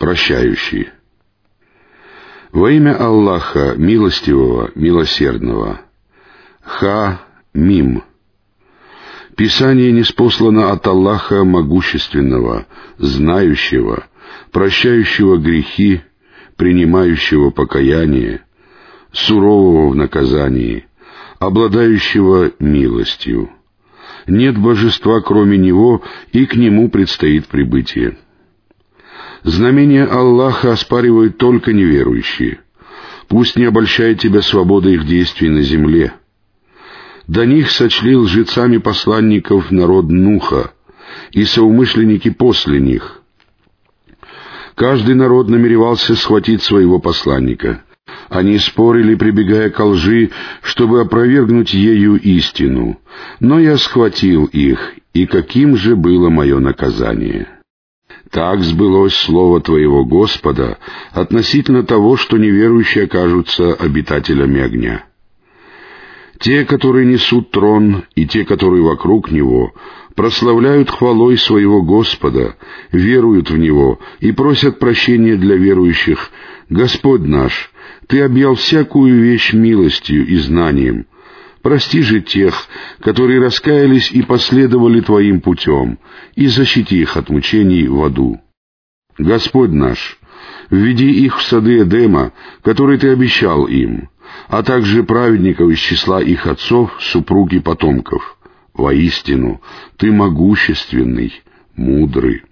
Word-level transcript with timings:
прощающий. 0.00 0.88
Во 2.52 2.70
имя 2.70 2.96
Аллаха, 2.96 3.74
милостивого, 3.76 4.72
милосердного. 4.74 5.82
Ха-Мим. 6.62 8.02
Писание 9.36 9.92
неспослано 9.92 10.72
от 10.72 10.86
Аллаха 10.86 11.44
Могущественного, 11.44 12.66
Знающего, 12.98 14.06
Прощающего 14.50 15.36
грехи, 15.36 16.00
Принимающего 16.56 17.50
покаяние, 17.50 18.42
Сурового 19.12 19.90
в 19.90 19.96
наказании, 19.96 20.86
Обладающего 21.38 22.52
милостью. 22.58 23.50
Нет 24.26 24.58
божества, 24.58 25.20
кроме 25.20 25.58
Него, 25.58 26.02
и 26.32 26.46
к 26.46 26.56
Нему 26.56 26.88
предстоит 26.88 27.46
прибытие. 27.46 28.16
Знамения 29.42 30.04
Аллаха 30.04 30.72
оспаривают 30.72 31.38
только 31.38 31.72
неверующие. 31.72 32.60
Пусть 33.28 33.56
не 33.56 33.64
обольщает 33.64 34.20
тебя 34.20 34.42
свобода 34.42 34.90
их 34.90 35.06
действий 35.06 35.48
на 35.48 35.62
земле. 35.62 36.12
До 37.26 37.46
них 37.46 37.70
сочли 37.70 38.16
лжецами 38.16 38.78
посланников 38.78 39.70
народ 39.70 40.08
Нуха 40.10 40.72
и 41.30 41.44
соумышленники 41.44 42.30
после 42.30 42.80
них. 42.80 43.22
Каждый 44.74 45.14
народ 45.14 45.48
намеревался 45.48 46.16
схватить 46.16 46.62
своего 46.62 46.98
посланника. 46.98 47.84
Они 48.28 48.58
спорили, 48.58 49.14
прибегая 49.14 49.70
к 49.70 49.84
лжи, 49.84 50.30
чтобы 50.62 51.00
опровергнуть 51.00 51.72
ею 51.72 52.16
истину. 52.16 52.98
Но 53.38 53.60
я 53.60 53.76
схватил 53.76 54.46
их, 54.46 54.94
и 55.12 55.26
каким 55.26 55.76
же 55.76 55.96
было 55.96 56.30
мое 56.30 56.58
наказание?» 56.58 57.59
Так 58.30 58.60
сбылось 58.62 59.14
слово 59.14 59.60
Твоего 59.60 60.04
Господа 60.04 60.78
относительно 61.12 61.82
того, 61.82 62.16
что 62.16 62.38
неверующие 62.38 63.04
окажутся 63.04 63.74
обитателями 63.74 64.60
огня. 64.60 65.04
Те, 66.38 66.64
которые 66.64 67.06
несут 67.06 67.50
трон, 67.50 68.04
и 68.14 68.26
те, 68.26 68.44
которые 68.44 68.82
вокруг 68.82 69.30
него, 69.30 69.74
прославляют 70.14 70.90
хвалой 70.90 71.36
своего 71.36 71.82
Господа, 71.82 72.56
веруют 72.92 73.50
в 73.50 73.58
Него 73.58 73.98
и 74.20 74.32
просят 74.32 74.78
прощения 74.78 75.36
для 75.36 75.56
верующих. 75.56 76.30
«Господь 76.70 77.22
наш, 77.22 77.72
Ты 78.06 78.22
объял 78.22 78.54
всякую 78.54 79.20
вещь 79.20 79.52
милостью 79.52 80.26
и 80.26 80.36
знанием, 80.36 81.06
Прости 81.62 82.00
же 82.00 82.20
тех, 82.20 82.54
которые 83.00 83.40
раскаялись 83.40 84.10
и 84.12 84.22
последовали 84.22 85.00
Твоим 85.00 85.40
путем, 85.40 85.98
и 86.34 86.46
защити 86.46 87.00
их 87.00 87.16
от 87.16 87.28
мучений 87.28 87.86
в 87.86 88.02
аду. 88.02 88.40
Господь 89.18 89.70
наш, 89.70 90.18
введи 90.70 91.10
их 91.10 91.38
в 91.38 91.42
сады 91.42 91.82
Эдема, 91.82 92.32
которые 92.62 92.98
Ты 92.98 93.10
обещал 93.10 93.66
им, 93.66 94.08
а 94.48 94.62
также 94.62 95.02
праведников 95.02 95.70
из 95.70 95.78
числа 95.78 96.22
их 96.22 96.46
отцов, 96.46 96.96
супруг 97.00 97.52
и 97.52 97.60
потомков. 97.60 98.38
Воистину, 98.72 99.60
Ты 99.98 100.12
могущественный, 100.12 101.42
мудрый. 101.76 102.42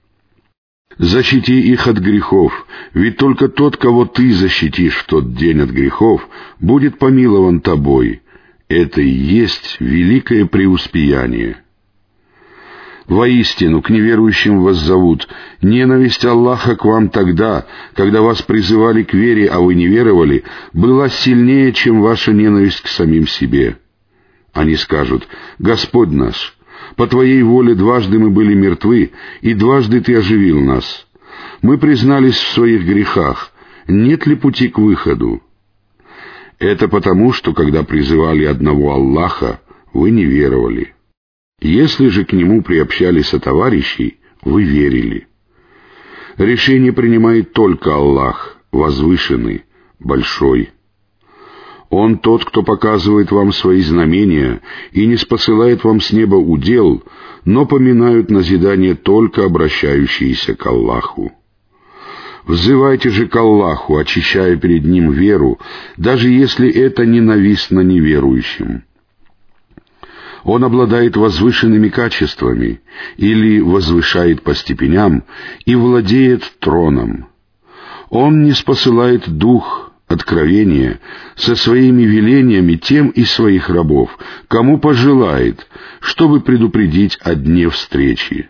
Защити 0.99 1.61
их 1.61 1.87
от 1.87 1.97
грехов, 1.99 2.67
ведь 2.93 3.17
только 3.17 3.49
тот, 3.49 3.79
кого 3.79 4.05
Ты 4.05 4.35
защитишь 4.35 4.97
в 4.97 5.07
тот 5.07 5.35
день 5.35 5.63
от 5.63 5.71
грехов, 5.71 6.29
будет 6.61 6.99
помилован 6.99 7.61
Тобой, 7.61 8.21
это 8.69 9.01
и 9.01 9.09
есть 9.09 9.77
великое 9.81 10.47
преуспеяние. 10.47 11.63
Воистину, 13.07 13.81
к 13.81 13.89
неверующим 13.89 14.61
вас 14.61 14.77
зовут. 14.77 15.29
Ненависть 15.63 16.27
Аллаха 16.27 16.77
к 16.77 16.85
вам 16.85 17.09
тогда, 17.09 17.67
когда 17.95 18.21
вас 18.21 18.43
призывали 18.43 19.03
к 19.03 19.15
вере, 19.15 19.49
а 19.49 19.61
вы 19.61 19.75
не 19.75 19.87
веровали, 19.87 20.45
была 20.75 21.09
сильнее, 21.09 21.73
чем 21.73 22.03
ваша 22.03 22.35
ненависть 22.35 22.83
к 22.83 22.89
самим 22.89 23.27
себе. 23.27 23.79
Они 24.53 24.77
скажут, 24.77 25.27
«Господь 25.59 26.11
наш, 26.11 26.55
по 26.97 27.07
Твоей 27.07 27.43
воле 27.43 27.75
дважды 27.75 28.19
мы 28.19 28.29
были 28.29 28.53
мертвы, 28.53 29.13
и 29.41 29.55
дважды 29.55 30.03
Ты 30.03 30.17
оживил 30.17 30.61
нас. 30.61 31.07
Мы 31.63 31.79
признались 31.79 32.37
в 32.37 32.53
своих 32.53 32.85
грехах. 32.85 33.53
Нет 33.87 34.27
ли 34.27 34.37
пути 34.37 34.69
к 34.69 34.79
выходу?» 34.79 35.43
Это 36.59 36.89
потому, 36.89 37.33
что 37.33 37.53
когда 37.53 37.85
призывали 37.85 38.45
одного 38.45 38.93
Аллаха, 38.93 39.61
вы 39.93 40.11
не 40.11 40.25
веровали. 40.25 40.95
Если 41.61 42.09
же 42.09 42.25
к 42.25 42.33
нему 42.33 42.63
приобщались 42.63 43.29
сотоварищей, 43.29 44.19
вы 44.43 44.65
верили. 44.65 45.29
Решение 46.37 46.93
принимает 46.93 47.53
только 47.53 47.95
Аллах, 47.95 48.59
возвышенный, 48.71 49.65
большой. 49.99 50.71
Он 51.91 52.19
тот, 52.19 52.45
кто 52.45 52.63
показывает 52.63 53.31
вам 53.31 53.53
свои 53.53 53.81
знамения 53.81 54.61
и 54.93 55.07
не 55.07 55.17
спосылает 55.17 55.85
вам 55.85 56.01
с 56.01 56.13
неба 56.13 56.37
удел, 56.37 57.03
но 57.45 57.67
поминают 57.67 58.31
назидание 58.31 58.95
только 58.95 59.45
обращающиеся 59.45 60.55
к 60.55 60.67
Аллаху. 60.67 61.33
Взывайте 62.47 63.11
же 63.11 63.27
к 63.27 63.37
Аллаху, 63.37 63.97
очищая 63.97 64.57
перед 64.57 64.85
Ним 64.85 65.11
веру, 65.11 65.59
даже 65.97 66.29
если 66.29 66.71
это 66.71 67.05
ненавистно 67.05 67.81
неверующим. 67.81 68.85
Он 70.45 70.65
обладает 70.65 71.17
возвышенными 71.17 71.89
качествами 71.89 72.81
или 73.17 73.61
возвышает 73.61 74.43
по 74.43 74.55
степеням 74.55 75.25
и 75.67 75.75
владеет 75.75 76.43
троном. 76.61 77.29
Он 78.09 78.45
не 78.45 78.53
спосылает 78.53 79.29
дух, 79.29 79.93
откровения, 80.07 81.01
со 81.37 81.55
своими 81.55 82.03
велениями 82.03 82.77
тем 82.77 83.09
из 83.11 83.31
своих 83.31 83.69
рабов, 83.69 84.19
кому 84.49 84.79
пожелает, 84.79 85.67
чтобы 86.01 86.41
предупредить 86.41 87.19
о 87.23 87.35
дне 87.35 87.69
встречи. 87.69 88.49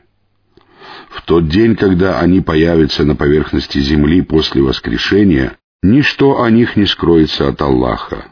В 1.08 1.22
тот 1.22 1.48
день, 1.48 1.74
когда 1.74 2.20
они 2.20 2.40
появятся 2.40 3.04
на 3.04 3.16
поверхности 3.16 3.78
земли 3.78 4.20
после 4.22 4.62
воскрешения, 4.62 5.56
ничто 5.82 6.42
о 6.42 6.50
них 6.50 6.76
не 6.76 6.86
скроется 6.86 7.48
от 7.48 7.60
Аллаха. 7.62 8.26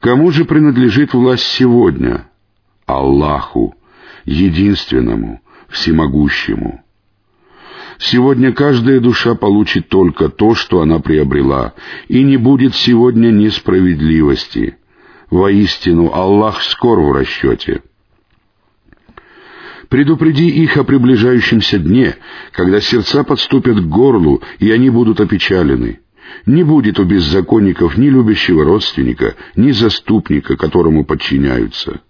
Кому 0.00 0.30
же 0.30 0.44
принадлежит 0.44 1.14
власть 1.14 1.44
сегодня? 1.44 2.28
Аллаху, 2.86 3.74
единственному, 4.24 5.40
всемогущему. 5.68 6.82
Сегодня 7.98 8.52
каждая 8.52 9.00
душа 9.00 9.34
получит 9.34 9.88
только 9.88 10.28
то, 10.28 10.54
что 10.54 10.82
она 10.82 10.98
приобрела, 10.98 11.72
и 12.08 12.22
не 12.22 12.36
будет 12.36 12.74
сегодня 12.74 13.30
несправедливости. 13.30 14.76
Воистину, 15.30 16.12
Аллах 16.12 16.62
скоро 16.62 17.00
в 17.00 17.12
расчете. 17.12 17.80
Предупреди 19.88 20.48
их 20.48 20.76
о 20.76 20.84
приближающемся 20.84 21.78
дне, 21.78 22.16
когда 22.52 22.80
сердца 22.80 23.22
подступят 23.22 23.78
к 23.80 23.84
горлу, 23.84 24.42
и 24.58 24.70
они 24.70 24.90
будут 24.90 25.20
опечалены. 25.20 26.00
Не 26.44 26.64
будет 26.64 26.98
у 26.98 27.04
беззаконников 27.04 27.96
ни 27.96 28.08
любящего 28.08 28.64
родственника, 28.64 29.36
ни 29.54 29.70
заступника, 29.70 30.56
которому 30.56 31.04
подчиняются. 31.04 32.00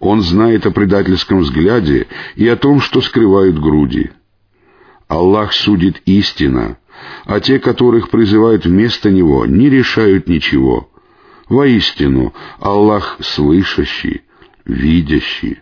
Он 0.00 0.22
знает 0.22 0.66
о 0.66 0.70
предательском 0.70 1.40
взгляде 1.40 2.06
и 2.34 2.48
о 2.48 2.56
том, 2.56 2.80
что 2.80 3.02
скрывают 3.02 3.58
груди. 3.58 4.10
Аллах 5.06 5.52
судит 5.52 6.00
истина, 6.06 6.78
а 7.26 7.40
те, 7.40 7.58
которых 7.58 8.08
призывают 8.08 8.64
вместо 8.64 9.10
Него, 9.10 9.44
не 9.44 9.68
решают 9.68 10.28
ничего. 10.28 10.90
Воистину, 11.48 12.32
Аллах 12.58 13.18
слышащий, 13.20 14.22
видящий. 14.64 15.60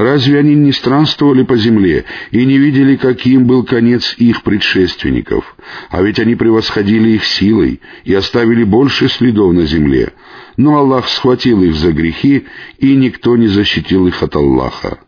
Разве 0.00 0.38
они 0.38 0.54
не 0.54 0.72
странствовали 0.72 1.42
по 1.42 1.58
земле 1.58 2.06
и 2.30 2.46
не 2.46 2.56
видели, 2.56 2.96
каким 2.96 3.44
был 3.44 3.64
конец 3.64 4.14
их 4.16 4.42
предшественников? 4.42 5.54
А 5.90 6.00
ведь 6.00 6.18
они 6.18 6.36
превосходили 6.36 7.10
их 7.10 7.26
силой 7.26 7.82
и 8.04 8.14
оставили 8.14 8.64
больше 8.64 9.10
следов 9.10 9.52
на 9.52 9.66
земле. 9.66 10.14
Но 10.56 10.78
Аллах 10.78 11.06
схватил 11.10 11.62
их 11.62 11.74
за 11.74 11.92
грехи, 11.92 12.46
и 12.78 12.96
никто 12.96 13.36
не 13.36 13.46
защитил 13.46 14.06
их 14.06 14.22
от 14.22 14.36
Аллаха. 14.36 15.00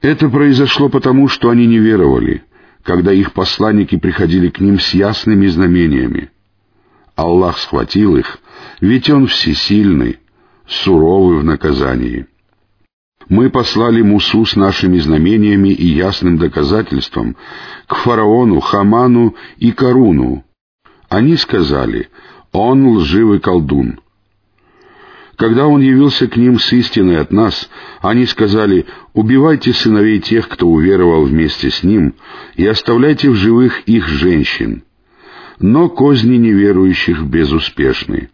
Это 0.00 0.28
произошло 0.28 0.88
потому, 0.88 1.26
что 1.26 1.50
они 1.50 1.66
не 1.66 1.78
веровали, 1.78 2.44
когда 2.84 3.12
их 3.12 3.32
посланники 3.32 3.96
приходили 3.96 4.48
к 4.48 4.60
ним 4.60 4.78
с 4.78 4.94
ясными 4.94 5.48
знамениями. 5.48 6.30
Аллах 7.16 7.58
схватил 7.58 8.16
их, 8.16 8.38
ведь 8.80 9.10
Он 9.10 9.26
всесильный, 9.26 10.20
суровый 10.68 11.40
в 11.40 11.42
наказании. 11.42 12.28
Мы 13.28 13.50
послали 13.50 14.02
Мусу 14.02 14.44
с 14.44 14.54
нашими 14.54 14.98
знамениями 14.98 15.70
и 15.70 15.86
ясным 15.86 16.38
доказательством 16.38 17.36
к 17.86 17.96
фараону, 17.96 18.60
Хаману 18.60 19.34
и 19.58 19.72
Каруну. 19.72 20.44
Они 21.08 21.36
сказали, 21.36 22.08
он 22.52 22.86
лживый 22.86 23.40
колдун. 23.40 24.00
Когда 25.36 25.66
он 25.66 25.82
явился 25.82 26.28
к 26.28 26.36
ним 26.36 26.58
с 26.58 26.72
истиной 26.72 27.20
от 27.20 27.30
нас, 27.30 27.68
они 28.00 28.26
сказали, 28.26 28.86
«Убивайте 29.12 29.72
сыновей 29.72 30.20
тех, 30.20 30.48
кто 30.48 30.66
уверовал 30.68 31.24
вместе 31.24 31.70
с 31.70 31.82
ним, 31.82 32.14
и 32.54 32.66
оставляйте 32.66 33.28
в 33.28 33.34
живых 33.34 33.80
их 33.82 34.06
женщин». 34.08 34.82
Но 35.58 35.88
козни 35.88 36.36
неверующих 36.36 37.22
безуспешны. 37.22 38.28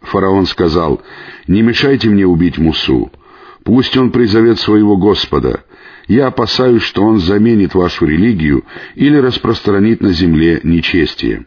Фараон 0.00 0.46
сказал, 0.46 1.02
«Не 1.46 1.62
мешайте 1.62 2.08
мне 2.08 2.26
убить 2.26 2.58
Мусу. 2.58 3.10
Пусть 3.68 3.94
он 3.98 4.12
призовет 4.12 4.58
своего 4.58 4.96
Господа. 4.96 5.62
Я 6.06 6.28
опасаюсь, 6.28 6.80
что 6.80 7.02
он 7.02 7.20
заменит 7.20 7.74
вашу 7.74 8.06
религию 8.06 8.64
или 8.94 9.18
распространит 9.18 10.00
на 10.00 10.12
земле 10.12 10.60
нечестие». 10.62 11.44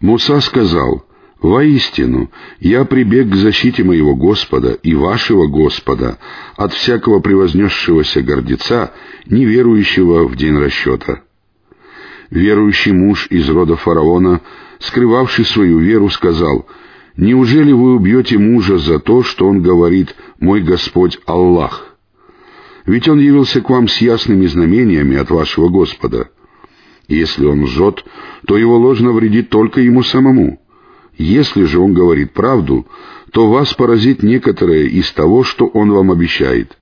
Муса 0.00 0.40
сказал, 0.40 1.04
«Воистину, 1.42 2.30
я 2.60 2.86
прибег 2.86 3.28
к 3.28 3.34
защите 3.34 3.84
моего 3.84 4.16
Господа 4.16 4.72
и 4.72 4.94
вашего 4.94 5.48
Господа 5.48 6.16
от 6.56 6.72
всякого 6.72 7.20
превознесшегося 7.20 8.22
гордеца, 8.22 8.94
неверующего 9.26 10.26
в 10.26 10.34
день 10.34 10.56
расчета». 10.56 11.20
Верующий 12.30 12.92
муж 12.92 13.26
из 13.28 13.46
рода 13.50 13.76
фараона, 13.76 14.40
скрывавший 14.78 15.44
свою 15.44 15.78
веру, 15.78 16.08
сказал, 16.08 16.66
«Неужели 17.16 17.72
вы 17.72 17.94
убьете 17.94 18.38
мужа 18.38 18.78
за 18.78 18.98
то, 18.98 19.22
что 19.22 19.46
он 19.46 19.62
говорит 19.62 20.14
«Мой 20.38 20.60
Господь 20.60 21.18
Аллах»? 21.26 21.96
Ведь 22.84 23.08
он 23.08 23.18
явился 23.18 23.60
к 23.60 23.70
вам 23.70 23.88
с 23.88 23.98
ясными 23.98 24.46
знамениями 24.46 25.16
от 25.16 25.30
вашего 25.30 25.68
Господа. 25.68 26.28
Если 27.08 27.46
он 27.46 27.64
лжет, 27.64 28.04
то 28.46 28.56
его 28.56 28.76
ложь 28.76 29.00
навредит 29.00 29.48
только 29.48 29.80
ему 29.80 30.02
самому. 30.02 30.60
Если 31.16 31.64
же 31.64 31.80
он 31.80 31.94
говорит 31.94 32.32
правду, 32.32 32.86
то 33.32 33.48
вас 33.48 33.72
поразит 33.74 34.22
некоторое 34.22 34.84
из 34.84 35.10
того, 35.12 35.42
что 35.42 35.66
он 35.66 35.90
вам 35.90 36.10
обещает. 36.10 36.76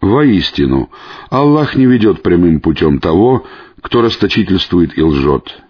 Воистину, 0.00 0.90
Аллах 1.30 1.76
не 1.76 1.86
ведет 1.86 2.22
прямым 2.22 2.60
путем 2.60 2.98
того, 2.98 3.46
кто 3.80 4.02
расточительствует 4.02 4.98
и 4.98 5.02
лжет. 5.02 5.62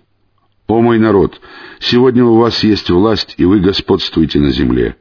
О 0.73 0.81
мой 0.81 0.99
народ, 0.99 1.39
сегодня 1.81 2.25
у 2.25 2.39
вас 2.39 2.65
есть 2.65 2.89
власть, 2.89 3.35
и 3.37 3.45
вы 3.45 3.61
господствуете 3.61 4.41
на 4.41 4.51
земле. 4.53 4.97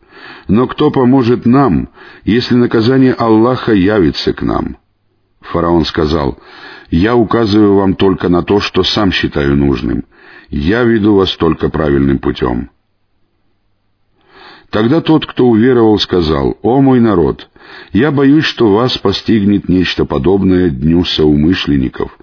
Но 0.49 0.67
кто 0.67 0.91
поможет 0.91 1.45
нам, 1.45 1.87
если 2.25 2.55
наказание 2.55 3.13
Аллаха 3.13 3.71
явится 3.71 4.33
к 4.33 4.41
нам? 4.41 4.75
Фараон 5.39 5.85
сказал, 5.85 6.37
«Я 6.89 7.15
указываю 7.15 7.75
вам 7.75 7.95
только 7.95 8.27
на 8.27 8.43
то, 8.43 8.59
что 8.59 8.83
сам 8.83 9.13
считаю 9.13 9.55
нужным. 9.55 10.03
Я 10.49 10.83
веду 10.83 11.15
вас 11.15 11.37
только 11.37 11.69
правильным 11.69 12.19
путем». 12.19 12.69
Тогда 14.71 14.99
тот, 14.99 15.25
кто 15.25 15.47
уверовал, 15.47 15.97
сказал, 15.99 16.57
«О 16.63 16.81
мой 16.81 16.99
народ, 16.99 17.47
я 17.93 18.11
боюсь, 18.11 18.43
что 18.43 18.73
вас 18.73 18.97
постигнет 18.97 19.69
нечто 19.69 20.03
подобное 20.03 20.69
дню 20.69 21.05
соумышленников, 21.05 22.17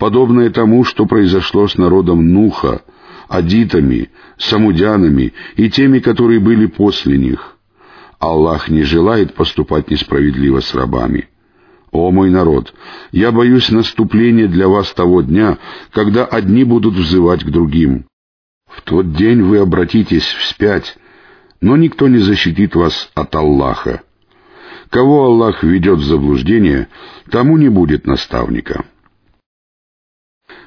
подобное 0.00 0.48
тому, 0.48 0.82
что 0.82 1.04
произошло 1.04 1.68
с 1.68 1.76
народом 1.76 2.32
Нуха, 2.32 2.80
адитами, 3.28 4.08
самудянами 4.38 5.34
и 5.56 5.68
теми, 5.68 5.98
которые 5.98 6.40
были 6.40 6.66
после 6.66 7.18
них. 7.18 7.58
Аллах 8.18 8.70
не 8.70 8.82
желает 8.82 9.34
поступать 9.34 9.90
несправедливо 9.90 10.60
с 10.60 10.74
рабами. 10.74 11.28
О 11.92 12.10
мой 12.10 12.30
народ, 12.30 12.72
я 13.12 13.30
боюсь 13.30 13.70
наступления 13.70 14.48
для 14.48 14.68
вас 14.68 14.90
того 14.92 15.20
дня, 15.20 15.58
когда 15.90 16.24
одни 16.24 16.64
будут 16.64 16.94
взывать 16.94 17.44
к 17.44 17.50
другим. 17.50 18.06
В 18.68 18.80
тот 18.80 19.12
день 19.12 19.42
вы 19.42 19.58
обратитесь 19.58 20.24
вспять, 20.24 20.96
но 21.60 21.76
никто 21.76 22.08
не 22.08 22.18
защитит 22.18 22.74
вас 22.74 23.10
от 23.14 23.34
Аллаха. 23.34 24.00
Кого 24.88 25.24
Аллах 25.24 25.62
ведет 25.62 25.98
в 25.98 26.04
заблуждение, 26.04 26.88
тому 27.30 27.58
не 27.58 27.68
будет 27.68 28.06
наставника. 28.06 28.84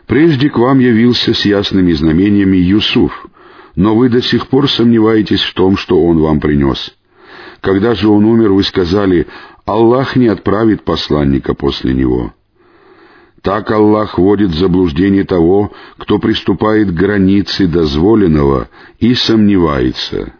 Прежде 0.08 0.50
к 0.50 0.58
вам 0.58 0.80
явился 0.80 1.34
с 1.34 1.46
ясными 1.46 1.94
знамениями 1.94 2.58
Юсуф, 2.58 3.28
но 3.76 3.96
вы 3.96 4.10
до 4.10 4.22
сих 4.22 4.48
пор 4.48 4.70
сомневаетесь 4.70 5.42
в 5.42 5.54
том, 5.54 5.78
что 5.78 6.04
он 6.04 6.20
вам 6.20 6.40
принес. 6.40 6.96
Когда 7.62 7.96
же 7.96 8.10
он 8.10 8.26
умер, 8.26 8.52
вы 8.52 8.64
сказали, 8.64 9.28
Аллах 9.66 10.16
не 10.16 10.28
отправит 10.28 10.84
посланника 10.84 11.54
после 11.54 11.94
него. 11.94 12.34
Так 13.42 13.72
Аллах 13.72 14.18
вводит 14.18 14.52
в 14.52 14.60
заблуждение 14.60 15.24
того, 15.24 15.72
кто 15.98 16.20
приступает 16.20 16.90
к 16.90 16.94
границе 16.94 17.68
дозволенного 17.68 18.70
и 19.00 19.14
сомневается. 19.14 20.34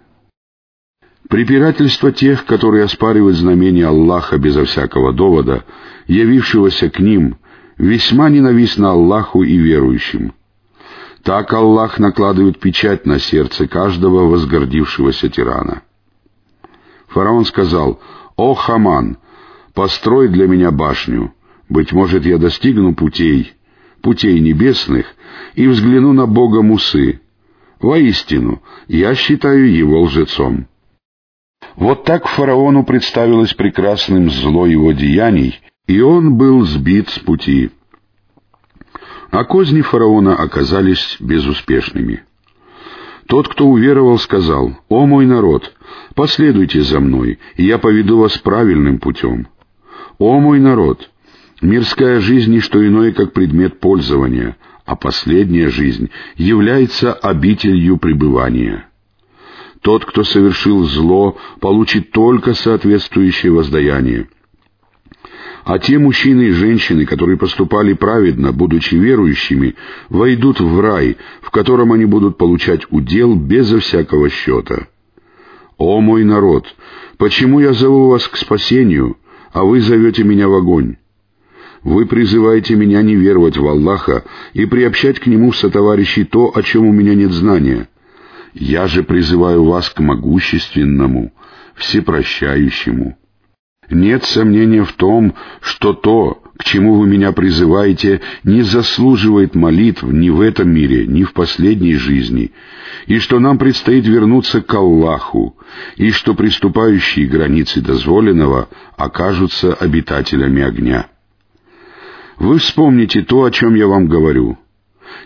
Препирательство 1.30 2.12
тех, 2.12 2.46
которые 2.46 2.84
оспаривают 2.84 3.38
знамения 3.38 3.88
Аллаха 3.88 4.38
безо 4.38 4.66
всякого 4.66 5.14
довода, 5.14 5.66
явившегося 6.08 6.90
к 6.90 7.00
ним, 7.00 7.38
весьма 7.78 8.30
ненавистно 8.30 8.92
Аллаху 8.92 9.44
и 9.44 9.58
верующим. 9.58 10.34
Так 11.24 11.54
Аллах 11.54 12.00
накладывает 12.00 12.60
печать 12.60 13.06
на 13.06 13.20
сердце 13.20 13.68
каждого 13.68 14.28
возгордившегося 14.28 15.30
тирана. 15.30 15.84
Фараон 17.08 17.46
сказал, 17.46 18.02
«О, 18.36 18.54
Хаман, 18.56 19.18
построй 19.74 20.28
для 20.28 20.48
меня 20.48 20.72
башню, 20.72 21.34
быть 21.70 21.94
может, 21.94 22.26
я 22.26 22.38
достигну 22.38 22.94
путей, 22.94 23.54
путей 24.02 24.40
небесных, 24.40 25.06
и 25.56 25.68
взгляну 25.68 26.12
на 26.12 26.28
Бога 26.28 26.62
Мусы. 26.62 27.22
Воистину, 27.80 28.62
я 28.88 29.16
считаю 29.16 29.72
его 29.72 30.02
лжецом». 30.02 30.68
Вот 31.76 32.04
так 32.04 32.28
фараону 32.28 32.84
представилось 32.84 33.54
прекрасным 33.54 34.30
зло 34.30 34.68
его 34.68 34.92
деяний, 34.92 35.60
и 35.88 36.00
он 36.02 36.36
был 36.36 36.66
сбит 36.66 37.10
с 37.10 37.20
пути. 37.20 37.72
А 39.32 39.44
козни 39.44 39.82
фараона 39.82 40.36
оказались 40.36 41.18
безуспешными. 41.20 42.24
Тот, 43.28 43.48
кто 43.48 43.68
уверовал, 43.68 44.20
сказал, 44.20 44.78
«О 44.90 45.06
мой 45.06 45.26
народ, 45.26 45.74
последуйте 46.14 46.82
за 46.82 47.00
мной, 47.00 47.40
и 47.56 47.64
я 47.64 47.78
поведу 47.80 48.18
вас 48.18 48.38
правильным 48.38 49.00
путем. 49.00 49.48
О 50.20 50.40
мой 50.40 50.60
народ, 50.60 51.10
мирская 51.62 52.20
жизнь— 52.20 52.52
не 52.54 52.60
что 52.60 52.86
иное, 52.86 53.12
как 53.12 53.34
предмет 53.34 53.80
пользования, 53.80 54.58
а 54.86 54.96
последняя 54.96 55.70
жизнь 55.70 56.10
является 56.36 57.14
обителью 57.14 57.98
пребывания». 57.98 58.88
Тот, 59.82 60.06
кто 60.06 60.24
совершил 60.24 60.86
зло, 60.86 61.38
получит 61.60 62.12
только 62.12 62.54
соответствующее 62.54 63.52
воздаяние. 63.52 64.30
А 65.66 65.80
те 65.80 65.98
мужчины 65.98 66.44
и 66.48 66.52
женщины, 66.52 67.06
которые 67.06 67.38
поступали 67.38 67.94
праведно, 67.94 68.52
будучи 68.52 68.96
верующими, 68.96 69.76
войдут 70.10 70.60
в 70.60 70.80
рай, 70.82 71.18
в 71.42 71.52
котором 71.52 71.94
они 71.94 72.06
будут 72.06 72.38
получать 72.38 72.82
удел 72.90 73.36
безо 73.36 73.80
всякого 73.80 74.30
счета. 74.30 74.88
«О 75.78 76.02
мой 76.02 76.24
народ, 76.26 76.68
почему 77.18 77.60
я 77.62 77.74
зову 77.74 78.10
вас 78.10 78.28
к 78.28 78.36
спасению, 78.36 79.18
а 79.54 79.64
вы 79.64 79.80
зовете 79.80 80.24
меня 80.24 80.48
в 80.48 80.54
огонь?» 80.54 80.98
Вы 81.84 82.06
призываете 82.06 82.76
меня 82.76 83.02
не 83.02 83.16
веровать 83.16 83.58
в 83.58 83.68
Аллаха 83.68 84.24
и 84.54 84.66
приобщать 84.66 85.20
к 85.20 85.28
Нему 85.28 85.52
в 85.52 85.58
сотоварищи 85.58 86.24
то, 86.24 86.52
о 86.56 86.64
чем 86.64 86.86
у 86.86 86.94
меня 86.94 87.14
нет 87.14 87.32
знания. 87.32 87.90
Я 88.54 88.88
же 88.88 89.04
призываю 89.04 89.66
вас 89.66 89.90
к 89.90 90.00
могущественному, 90.00 91.34
всепрощающему. 91.76 93.18
Нет 93.90 94.24
сомнения 94.24 94.84
в 94.84 94.94
том, 94.94 95.36
что 95.62 95.94
то, 95.94 96.42
к 96.58 96.64
чему 96.64 96.96
вы 96.96 97.08
меня 97.08 97.32
призываете, 97.32 98.22
не 98.44 98.62
заслуживает 98.62 99.56
молитв 99.56 100.04
ни 100.04 100.30
в 100.30 100.42
этом 100.42 100.70
мире, 100.70 101.06
ни 101.06 101.24
в 101.24 101.34
последней 101.34 101.96
жизни, 101.96 102.52
и 103.08 103.20
что 103.20 103.40
нам 103.40 103.58
предстоит 103.58 104.06
вернуться 104.08 104.62
к 104.62 104.74
Аллаху, 104.74 105.58
и 105.98 106.12
что 106.12 106.34
приступающие 106.34 107.28
границы 107.28 107.82
дозволенного 107.82 108.70
окажутся 108.96 109.74
обитателями 109.74 110.64
огня. 110.64 111.08
Вы 112.38 112.60
вспомните 112.60 113.22
то, 113.22 113.44
о 113.44 113.52
чем 113.52 113.76
я 113.76 113.88
вам 113.88 114.08
говорю. 114.08 114.58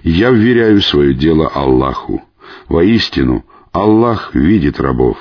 Я 0.03 0.31
вверяю 0.31 0.81
свое 0.81 1.13
дело 1.13 1.47
Аллаху. 1.47 2.23
Воистину, 2.67 3.45
Аллах 3.71 4.33
видит 4.33 4.79
рабов. 4.79 5.17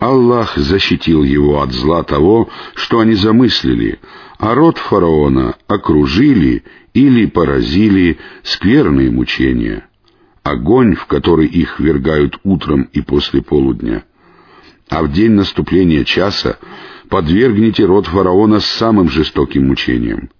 Аллах 0.00 0.56
защитил 0.56 1.22
его 1.22 1.60
от 1.60 1.72
зла 1.72 2.02
того, 2.02 2.48
что 2.74 3.00
они 3.00 3.12
замыслили, 3.12 4.00
а 4.38 4.54
род 4.54 4.78
фараона 4.78 5.56
окружили 5.68 6.64
или 6.94 7.26
поразили 7.26 8.18
скверные 8.42 9.10
мучения. 9.10 9.86
Огонь, 10.42 10.94
в 10.94 11.04
который 11.04 11.46
их 11.46 11.78
вергают 11.78 12.40
утром 12.44 12.88
и 12.94 13.02
после 13.02 13.42
полудня. 13.42 14.04
А 14.88 15.02
в 15.02 15.12
день 15.12 15.32
наступления 15.32 16.04
часа 16.04 16.58
подвергните 17.10 17.84
род 17.84 18.06
фараона 18.06 18.60
самым 18.60 19.10
жестоким 19.10 19.68
мучениям. 19.68 20.30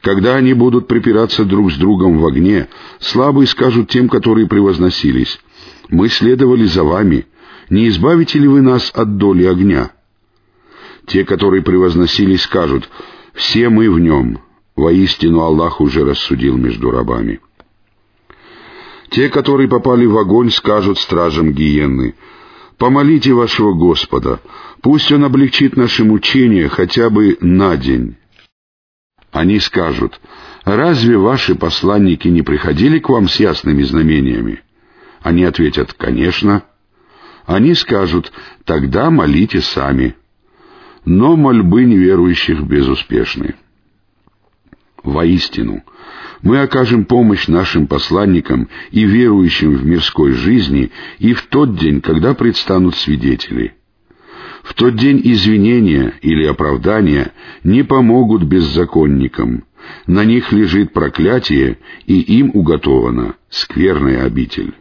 Когда 0.00 0.36
они 0.36 0.54
будут 0.54 0.88
припираться 0.88 1.44
друг 1.44 1.70
с 1.70 1.76
другом 1.76 2.16
в 2.16 2.26
огне, 2.26 2.68
слабые 2.98 3.46
скажут 3.46 3.90
тем, 3.90 4.08
которые 4.08 4.46
превозносились, 4.46 5.38
«Мы 5.90 6.08
следовали 6.08 6.64
за 6.64 6.82
вами, 6.82 7.26
Не 7.70 7.88
избавите 7.88 8.38
ли 8.40 8.48
вы 8.48 8.62
нас 8.62 8.90
от 8.94 9.16
доли 9.16 9.44
огня? 9.44 9.92
Те, 11.06 11.24
которые 11.24 11.62
превозносились, 11.62 12.42
скажут, 12.42 12.90
«Все 13.32 13.68
мы 13.68 13.90
в 13.90 13.98
нем». 14.00 14.40
Воистину 14.76 15.40
Аллах 15.40 15.80
уже 15.80 16.04
рассудил 16.04 16.56
между 16.56 16.90
рабами. 16.90 17.40
Те, 19.10 19.28
которые 19.28 19.68
попали 19.68 20.06
в 20.06 20.16
огонь, 20.18 20.50
скажут 20.50 20.98
стражам 20.98 21.52
гиенны, 21.52 22.14
«Помолите 22.76 23.32
вашего 23.32 23.72
Господа, 23.74 24.40
пусть 24.82 25.12
Он 25.12 25.24
облегчит 25.24 25.76
наше 25.76 26.04
мучение 26.04 26.68
хотя 26.68 27.08
бы 27.08 27.36
на 27.40 27.76
день». 27.76 28.16
Они 29.32 29.60
скажут, 29.60 30.20
«Разве 30.64 31.16
ваши 31.16 31.54
посланники 31.54 32.26
не 32.28 32.42
приходили 32.42 32.98
к 32.98 33.08
вам 33.08 33.28
с 33.28 33.38
ясными 33.38 33.82
знамениями?» 33.82 34.62
Они 35.22 35.44
ответят, 35.44 35.92
«Конечно». 35.92 36.64
Они 37.46 37.74
скажут, 37.74 38.32
«Тогда 38.64 39.10
молите 39.10 39.60
сами». 39.60 40.16
Но 41.04 41.34
мольбы 41.34 41.84
неверующих 41.84 42.60
безуспешны. 42.62 43.54
Воистину, 45.02 45.82
мы 46.42 46.60
окажем 46.60 47.06
помощь 47.06 47.48
нашим 47.48 47.86
посланникам 47.86 48.68
и 48.90 49.04
верующим 49.04 49.76
в 49.76 49.84
мирской 49.86 50.32
жизни 50.32 50.90
и 51.18 51.32
в 51.32 51.46
тот 51.46 51.76
день, 51.76 52.02
когда 52.02 52.34
предстанут 52.34 52.96
свидетели. 52.96 53.74
В 54.62 54.74
тот 54.74 54.94
день 54.96 55.20
извинения 55.24 56.12
или 56.20 56.44
оправдания 56.44 57.32
не 57.64 57.82
помогут 57.82 58.42
беззаконникам. 58.42 59.64
На 60.06 60.24
них 60.24 60.52
лежит 60.52 60.92
проклятие, 60.92 61.78
и 62.06 62.20
им 62.20 62.50
уготована 62.52 63.36
скверная 63.48 64.24
обитель. 64.24 64.74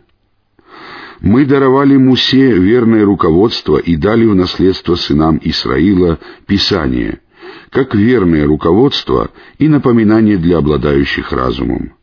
Мы 1.22 1.46
даровали 1.46 1.98
Мусе 1.98 2.54
верное 2.54 3.06
руководство 3.06 3.78
и 3.78 3.96
дали 3.96 4.26
в 4.26 4.36
наследство 4.36 4.96
сынам 4.96 5.40
Исраила 5.44 6.20
Писание— 6.46 7.20
как 7.70 7.94
верное 7.96 8.46
руководство 8.46 9.32
и 9.58 9.68
напоминание 9.68 10.38
для 10.38 10.58
обладающих 10.58 11.32
разумом. 11.32 11.94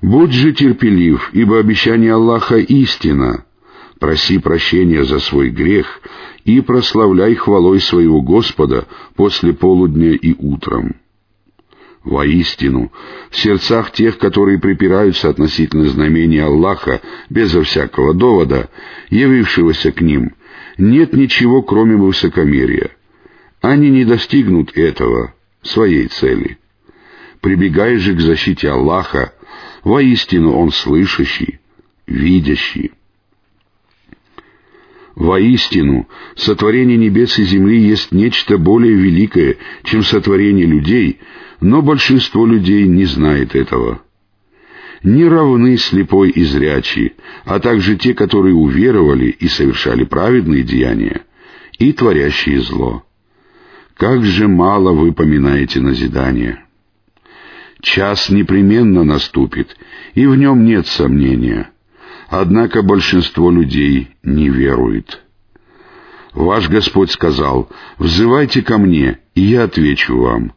Будь 0.00 0.32
же 0.32 0.52
терпелив, 0.52 1.30
ибо 1.32 1.58
обещание 1.58 2.14
Аллаха 2.14 2.56
истина. 2.56 3.44
Проси 3.98 4.38
прощения 4.38 5.04
за 5.04 5.18
свой 5.18 5.50
грех 5.50 6.00
и 6.44 6.60
прославляй 6.60 7.34
хвалой 7.34 7.80
своего 7.80 8.20
Господа 8.22 8.86
после 9.16 9.52
полудня 9.52 10.12
и 10.12 10.36
утром. 10.38 10.94
Воистину, 12.08 12.90
в 13.30 13.36
сердцах 13.36 13.92
тех, 13.92 14.16
которые 14.16 14.58
припираются 14.58 15.28
относительно 15.28 15.88
знамения 15.88 16.42
Аллаха 16.44 17.02
безо 17.28 17.62
всякого 17.62 18.14
довода, 18.14 18.70
явившегося 19.10 19.92
к 19.92 20.00
ним, 20.00 20.34
нет 20.78 21.12
ничего, 21.12 21.60
кроме 21.62 21.96
высокомерия. 21.96 22.92
Они 23.60 23.90
не 23.90 24.06
достигнут 24.06 24.74
этого, 24.74 25.34
своей 25.60 26.06
цели. 26.06 26.58
Прибегай 27.42 27.96
же 27.96 28.14
к 28.14 28.20
защите 28.20 28.70
Аллаха, 28.70 29.34
воистину 29.84 30.56
Он 30.56 30.70
слышащий, 30.72 31.60
видящий. 32.06 32.92
Воистину, 35.18 36.06
сотворение 36.36 36.96
небес 36.96 37.40
и 37.40 37.42
земли 37.42 37.80
есть 37.80 38.12
нечто 38.12 38.56
более 38.56 38.94
великое, 38.94 39.56
чем 39.82 40.04
сотворение 40.04 40.64
людей, 40.64 41.18
но 41.60 41.82
большинство 41.82 42.46
людей 42.46 42.86
не 42.86 43.04
знает 43.04 43.56
этого. 43.56 44.00
Не 45.02 45.24
равны 45.24 45.76
слепой 45.76 46.30
и 46.30 46.44
зрячий, 46.44 47.14
а 47.44 47.58
также 47.58 47.96
те, 47.96 48.14
которые 48.14 48.54
уверовали 48.54 49.26
и 49.26 49.48
совершали 49.48 50.04
праведные 50.04 50.62
деяния, 50.62 51.22
и 51.80 51.92
творящие 51.92 52.60
зло. 52.60 53.02
Как 53.96 54.24
же 54.24 54.46
мало 54.46 54.92
вы 54.92 55.12
поминаете 55.12 55.80
назидание. 55.80 56.64
Час 57.80 58.30
непременно 58.30 59.02
наступит, 59.02 59.76
и 60.14 60.26
в 60.26 60.36
нем 60.36 60.64
нет 60.64 60.86
сомнения. 60.86 61.72
Однако 62.28 62.82
большинство 62.82 63.50
людей 63.50 64.10
не 64.22 64.50
верует. 64.50 65.22
Ваш 66.34 66.68
Господь 66.68 67.10
сказал, 67.10 67.70
«Взывайте 67.96 68.62
ко 68.62 68.76
мне, 68.76 69.20
и 69.34 69.40
я 69.40 69.64
отвечу 69.64 70.18
вам». 70.18 70.52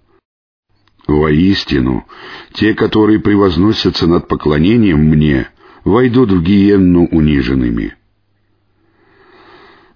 Воистину, 1.07 2.05
те, 2.53 2.73
которые 2.73 3.19
превозносятся 3.19 4.05
над 4.05 4.27
поклонением 4.27 4.99
мне, 4.99 5.49
войдут 5.83 6.31
в 6.31 6.43
гиенну 6.43 7.05
униженными. 7.05 7.95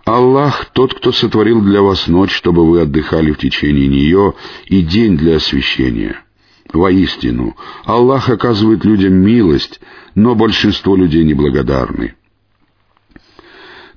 Аллах— 0.05 0.65
тот, 0.73 0.93
кто 0.93 1.11
сотворил 1.11 1.61
для 1.61 1.81
вас 1.81 2.07
ночь, 2.07 2.31
чтобы 2.33 2.65
вы 2.65 2.81
отдыхали 2.81 3.31
в 3.31 3.37
течение 3.37 3.87
нее, 3.87 4.33
и 4.65 4.81
день 4.81 5.17
для 5.17 5.37
освящения. 5.37 6.24
Воистину, 6.75 7.55
Аллах 7.85 8.29
оказывает 8.29 8.85
людям 8.85 9.13
милость, 9.13 9.79
но 10.13 10.35
большинство 10.35 10.95
людей 10.95 11.23
неблагодарны. 11.23 12.15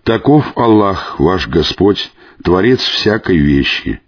Таков 0.05 0.53
Аллах, 0.57 1.19
ваш 1.21 1.49
Господь, 1.49 2.11
Творец 2.43 2.81
всякой 2.81 3.39
вещи. 3.39 4.01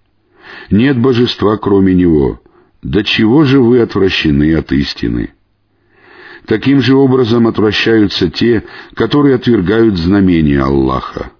Нет 0.70 0.98
божества, 0.98 1.56
кроме 1.56 1.94
Него. 1.94 2.40
До 2.82 3.04
чего 3.04 3.44
же 3.44 3.60
вы 3.60 3.80
отвращены 3.80 4.54
от 4.54 4.72
истины? 4.72 5.34
Таким 6.46 6.80
же 6.80 6.94
образом 6.96 7.46
отвращаются 7.46 8.30
те, 8.30 8.64
которые 8.94 9.34
отвергают 9.34 9.96
знамения 9.98 10.62
Аллаха. 10.62 11.32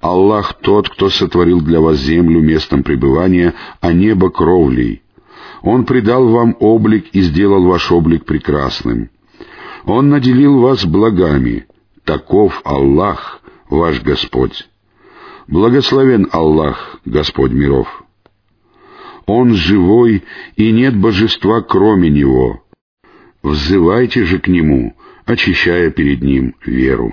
Аллах 0.00 0.54
тот, 0.60 0.88
кто 0.88 1.08
сотворил 1.08 1.60
для 1.60 1.80
вас 1.80 1.98
землю 1.98 2.40
местом 2.40 2.82
пребывания, 2.82 3.54
а 3.80 3.92
небо 3.92 4.30
кровлей. 4.30 5.02
Он 5.66 5.84
придал 5.84 6.28
вам 6.28 6.56
облик 6.60 7.08
и 7.12 7.22
сделал 7.22 7.64
ваш 7.64 7.90
облик 7.90 8.24
прекрасным. 8.24 9.10
Он 9.84 10.10
наделил 10.10 10.60
вас 10.60 10.84
благами. 10.84 11.66
Таков 12.04 12.60
Аллах, 12.64 13.42
ваш 13.68 14.00
Господь. 14.00 14.68
Благословен 15.48 16.28
Аллах, 16.30 17.00
Господь 17.04 17.50
миров. 17.50 18.04
Он 19.26 19.54
живой, 19.54 20.22
и 20.54 20.70
нет 20.70 20.96
божества, 20.96 21.62
кроме 21.62 22.10
Него. 22.10 22.62
Взывайте 23.42 24.24
же 24.24 24.38
к 24.38 24.46
Нему, 24.46 24.94
очищая 25.24 25.90
перед 25.90 26.22
Ним 26.22 26.54
веру. 26.64 27.12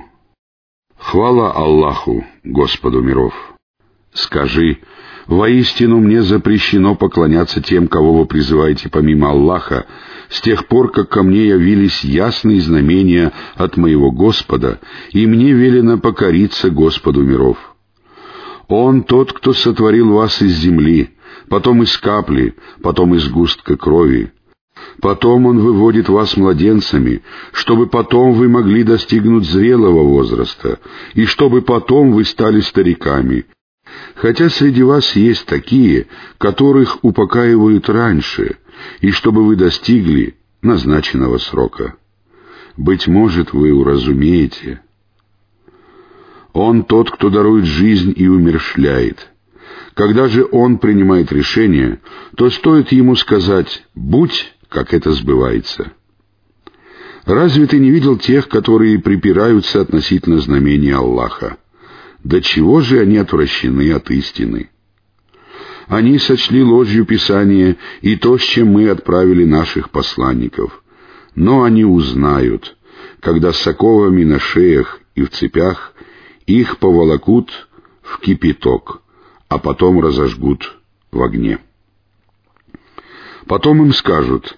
Хвала 0.96 1.52
Аллаху, 1.54 2.24
Господу 2.44 3.02
миров. 3.02 3.34
Скажи, 4.14 4.78
воистину 5.28 6.00
мне 6.00 6.22
запрещено 6.22 6.96
поклоняться 6.96 7.62
тем, 7.62 7.88
кого 7.88 8.14
вы 8.20 8.26
призываете 8.26 8.90
помимо 8.90 9.30
Аллаха, 9.30 9.86
с 10.30 10.42
тех 10.42 10.68
пор, 10.68 10.92
как 10.92 11.10
ко 11.10 11.24
мне 11.24 11.48
явились 11.48 12.04
ясные 12.04 12.62
знамения 12.62 13.32
от 13.56 13.78
моего 13.78 14.12
Господа, 14.12 14.80
и 15.12 15.26
мне 15.28 15.54
велено 15.54 15.98
покориться 15.98 16.70
Господу 16.70 17.22
миров. 17.22 17.58
Он 18.68 19.04
тот, 19.04 19.34
кто 19.34 19.54
сотворил 19.54 20.14
вас 20.14 20.42
из 20.42 20.58
земли, 20.58 21.12
потом 21.50 21.84
из 21.84 21.98
капли, 21.98 22.56
потом 22.82 23.14
из 23.16 23.28
густка 23.30 23.78
крови, 23.78 24.32
Потом 25.02 25.46
Он 25.46 25.60
выводит 25.60 26.10
вас 26.10 26.38
младенцами, 26.38 27.24
чтобы 27.52 27.88
потом 27.88 28.34
вы 28.34 28.48
могли 28.48 28.84
достигнуть 28.84 29.46
зрелого 29.46 30.04
возраста, 30.04 30.80
и 31.14 31.26
чтобы 31.26 31.62
потом 31.62 32.12
вы 32.12 32.24
стали 32.26 32.62
стариками. 32.62 33.46
Хотя 34.16 34.50
среди 34.50 34.84
вас 34.84 35.16
есть 35.16 35.46
такие, 35.46 36.08
которых 36.38 37.04
упокаивают 37.04 37.90
раньше, 37.90 38.58
и 39.02 39.12
чтобы 39.12 39.46
вы 39.46 39.56
достигли 39.56 40.36
назначенного 40.62 41.38
срока. 41.38 41.96
Быть 42.78 43.08
может, 43.08 43.54
вы 43.54 43.72
уразумеете. 43.72 44.82
Он 46.54 46.84
тот, 46.84 47.12
кто 47.12 47.30
дарует 47.30 47.66
жизнь 47.66 48.14
и 48.16 48.28
умершляет. 48.28 49.30
Когда 49.96 50.28
же 50.28 50.48
он 50.52 50.78
принимает 50.78 51.32
решение, 51.32 52.00
то 52.36 52.50
стоит 52.50 52.92
ему 52.92 53.16
сказать 53.16 53.86
«будь», 53.94 54.54
как 54.70 54.94
это 54.94 55.12
сбывается. 55.12 55.92
Разве 57.26 57.68
ты 57.68 57.80
не 57.80 57.92
видел 57.92 58.18
тех, 58.18 58.50
которые 58.50 59.00
припираются 59.00 59.82
относительно 59.82 60.40
знамения 60.40 60.96
Аллаха? 60.96 61.58
До 62.24 62.42
чего 62.42 62.80
же 62.80 63.00
они 63.00 63.18
отвращены 63.18 63.92
от 63.92 64.10
истины? 64.10 64.70
Они 65.88 66.18
сочли 66.18 66.64
ложью 66.64 67.06
Писание 67.06 67.78
и 68.02 68.16
то, 68.16 68.38
с 68.38 68.42
чем 68.42 68.70
мы 68.70 68.90
отправили 68.90 69.44
наших 69.44 69.90
посланников. 69.90 70.82
Но 71.36 71.64
они 71.64 71.84
узнают, 71.84 72.78
когда 73.20 73.52
с 73.52 73.68
оковами 73.68 74.24
на 74.24 74.40
шеях 74.40 75.02
и 75.16 75.24
в 75.24 75.32
цепях 75.32 75.94
их 76.46 76.78
поволокут 76.78 77.68
в 78.02 78.20
кипяток, 78.20 79.02
а 79.50 79.58
потом 79.58 80.00
разожгут 80.00 80.78
в 81.12 81.22
огне. 81.22 81.60
Потом 83.48 83.84
им 83.84 83.94
скажут, 83.94 84.58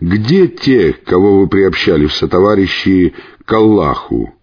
где 0.00 0.46
те, 0.46 0.92
кого 0.92 1.40
вы 1.40 1.48
приобщали 1.48 2.06
в 2.06 2.12
сотоварищи 2.12 3.14
к 3.46 3.52
Аллаху? 3.52 4.37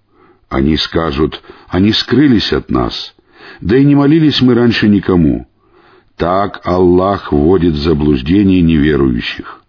Они 0.50 0.78
скажут, 0.78 1.42
они 1.68 1.92
скрылись 1.92 2.54
от 2.54 2.70
нас, 2.70 3.16
да 3.62 3.78
и 3.78 3.84
не 3.84 3.96
молились 3.96 4.42
мы 4.42 4.54
раньше 4.54 4.88
никому. 4.88 5.48
Так 6.18 6.62
Аллах 6.64 7.32
вводит 7.32 7.74
в 7.74 7.82
заблуждение 7.82 8.62
неверующих. 8.62 9.62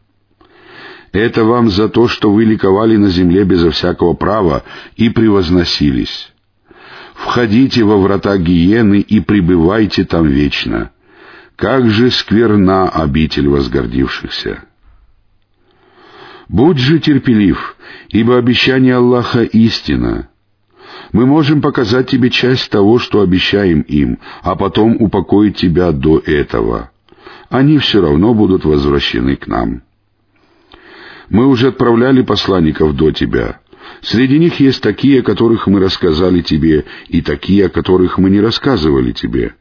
Это 1.12 1.44
вам 1.44 1.70
за 1.70 1.88
то, 1.88 2.08
что 2.08 2.30
вы 2.30 2.44
ликовали 2.44 2.96
на 2.96 3.08
земле 3.08 3.44
безо 3.44 3.70
всякого 3.70 4.12
права 4.12 4.64
и 4.96 5.08
превозносились. 5.08 6.32
Входите 7.14 7.82
во 7.84 7.96
врата 7.96 8.36
гиены 8.36 9.00
и 9.00 9.20
пребывайте 9.20 10.04
там 10.04 10.26
вечно. 10.26 10.90
Как 11.56 11.88
же 11.88 12.10
скверна 12.10 12.88
обитель 12.90 13.48
возгордившихся! 13.48 14.64
Будь 16.48 16.78
же 16.78 16.98
терпелив, 17.00 17.76
ибо 18.10 18.36
обещание 18.36 18.96
Аллаха 18.96 19.42
истина. 19.42 20.28
Мы 21.12 21.26
можем 21.26 21.60
показать 21.60 22.08
тебе 22.08 22.30
часть 22.30 22.70
того, 22.70 22.98
что 22.98 23.20
обещаем 23.20 23.80
им, 23.82 24.18
а 24.42 24.56
потом 24.56 24.96
упокоить 25.00 25.56
тебя 25.56 25.92
до 25.92 26.18
этого. 26.18 26.90
Они 27.48 27.78
все 27.78 28.00
равно 28.00 28.34
будут 28.34 28.64
возвращены 28.64 29.36
к 29.36 29.46
нам. 29.46 29.82
Мы 31.28 31.46
уже 31.46 31.68
отправляли 31.68 32.22
посланников 32.22 32.94
до 32.94 33.10
тебя. 33.10 33.60
Среди 34.02 34.38
них 34.38 34.60
есть 34.60 34.82
такие, 34.82 35.20
о 35.20 35.24
которых 35.24 35.66
мы 35.66 35.80
рассказали 35.80 36.40
тебе, 36.40 36.84
и 37.08 37.22
такие, 37.22 37.66
о 37.66 37.70
которых 37.70 38.18
мы 38.18 38.30
не 38.30 38.40
рассказывали 38.40 39.12
тебе. 39.12 39.54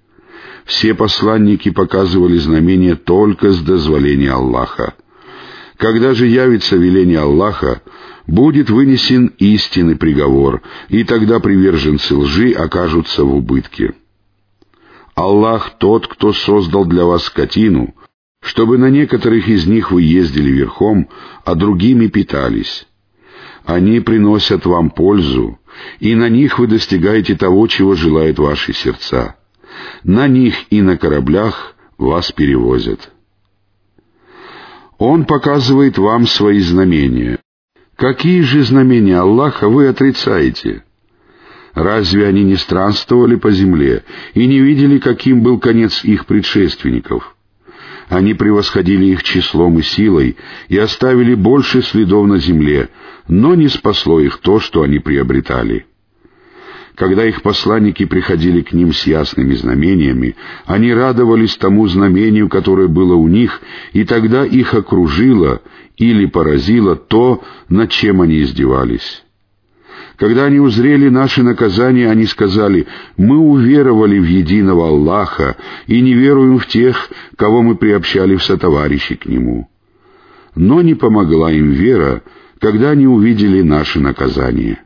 Все 0.66 0.96
посланники 0.96 1.70
показывали 1.70 2.38
знамения 2.38 2.96
только 2.96 3.52
с 3.52 3.62
дозволения 3.62 4.32
Аллаха. 4.32 4.96
Когда 5.78 6.14
же 6.14 6.28
явится 6.28 6.78
веление 6.78 7.20
Аллаха, 7.20 7.82
будет 8.28 8.70
вынесен 8.70 9.34
истинный 9.38 9.96
приговор, 9.96 10.62
и 10.90 11.04
тогда 11.04 11.40
приверженцы 11.40 12.16
лжи 12.16 12.52
окажутся 12.52 13.24
в 13.24 13.36
убытке. 13.36 13.94
Аллах 15.16 15.78
тот, 15.78 16.08
кто 16.08 16.34
создал 16.34 16.86
для 16.86 17.06
вас 17.06 17.26
скотину, 17.26 17.94
чтобы 18.42 18.78
на 18.78 18.90
некоторых 18.90 19.48
из 19.48 19.66
них 19.66 19.92
вы 19.92 20.04
ездили 20.04 20.52
верхом, 20.52 21.10
а 21.44 21.56
другими 21.56 22.08
питались. 22.08 22.88
Они 23.66 24.00
приносят 24.00 24.66
вам 24.66 24.92
пользу, 24.92 25.60
и 26.00 26.16
на 26.16 26.30
них 26.30 26.60
вы 26.60 26.68
достигаете 26.68 27.36
того, 27.36 27.68
чего 27.68 27.96
желают 27.96 28.38
ваши 28.40 28.74
сердца. 28.74 29.36
На 30.04 30.28
них 30.28 30.56
и 30.70 30.82
на 30.82 30.98
кораблях 30.98 31.76
вас 31.98 32.32
перевозят. 32.32 33.12
Он 34.98 35.26
показывает 35.26 35.98
вам 35.98 36.26
свои 36.26 36.60
знамения. 36.60 37.40
Какие 37.96 38.42
же 38.42 38.64
знамения 38.64 39.18
Аллаха 39.18 39.68
вы 39.68 39.88
отрицаете? 39.88 40.84
Разве 41.74 42.28
они 42.28 42.44
не 42.44 42.56
странствовали 42.56 43.36
по 43.36 43.52
земле 43.52 44.04
и 44.34 44.46
не 44.48 44.60
видели, 44.60 44.98
каким 44.98 45.42
был 45.42 45.60
конец 45.60 46.04
их 46.04 46.26
предшественников? 46.26 47.36
Они 48.08 48.34
превосходили 48.34 49.06
их 49.06 49.24
числом 49.24 49.80
и 49.80 49.82
силой 49.82 50.38
и 50.70 50.78
оставили 50.78 51.34
больше 51.34 51.82
следов 51.82 52.28
на 52.28 52.38
земле, 52.38 52.90
но 53.28 53.56
не 53.56 53.68
спасло 53.68 54.20
их 54.20 54.38
то, 54.38 54.60
что 54.60 54.84
они 54.84 55.00
приобретали. 55.00 55.86
Когда 56.96 57.26
их 57.26 57.42
посланники 57.42 58.06
приходили 58.06 58.62
к 58.62 58.72
ним 58.72 58.94
с 58.94 59.06
ясными 59.06 59.54
знамениями, 59.54 60.36
они 60.66 60.94
радовались 60.94 61.58
тому 61.58 61.88
знамению, 61.88 62.48
которое 62.48 62.88
было 62.88 63.16
у 63.16 63.28
них, 63.28 63.62
и 63.92 64.06
тогда 64.06 64.46
их 64.46 64.74
окружило 64.74 65.62
или 65.98 66.26
поразило 66.26 66.96
то, 66.96 67.44
над 67.68 67.90
чем 67.90 68.22
они 68.22 68.42
издевались. 68.42 69.24
Когда 70.16 70.46
они 70.46 70.60
узрели 70.60 71.10
наши 71.10 71.44
наказания, 71.44 72.10
они 72.10 72.26
сказали, 72.26 72.88
«Мы 73.18 73.38
уверовали 73.38 74.18
в 74.18 74.26
единого 74.26 74.88
Аллаха 74.88 75.58
и 75.88 76.00
не 76.00 76.14
веруем 76.14 76.60
в 76.60 76.68
тех, 76.68 77.10
кого 77.36 77.62
мы 77.62 77.76
приобщали 77.76 78.38
в 78.38 78.44
сотоварищи 78.44 79.16
к 79.16 79.26
Нему». 79.26 79.68
Но 80.56 80.82
не 80.82 80.96
помогла 80.96 81.52
им 81.52 81.72
вера, 81.72 82.24
когда 82.60 82.92
они 82.92 83.06
увидели 83.06 83.62
наши 83.62 84.00
наказания. 84.00 84.85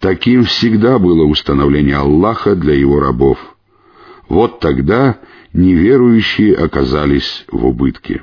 Таким 0.00 0.44
всегда 0.44 0.98
было 0.98 1.24
установление 1.24 1.96
Аллаха 1.96 2.54
для 2.54 2.74
его 2.74 3.00
рабов. 3.00 3.38
Вот 4.28 4.60
тогда 4.60 5.20
неверующие 5.52 6.54
оказались 6.54 7.44
в 7.50 7.66
убытке. 7.66 8.22